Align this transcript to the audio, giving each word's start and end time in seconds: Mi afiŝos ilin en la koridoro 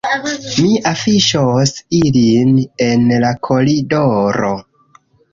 Mi 0.61 0.69
afiŝos 0.91 1.73
ilin 1.97 2.55
en 2.85 3.03
la 3.25 3.33
koridoro 3.49 4.49